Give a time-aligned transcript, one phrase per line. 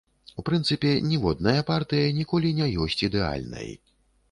[0.41, 3.73] У прынцыпе, ніводная партыя ніколі не ёсць ідэальнай.